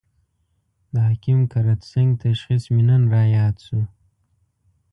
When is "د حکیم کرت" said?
0.93-1.79